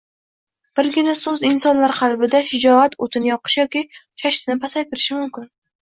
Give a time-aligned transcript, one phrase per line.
[0.79, 5.51] Birgina so‘z insonlar qalbida shijoat o‘tini yoqishi yoki shashtini pasaytirishi mumkin.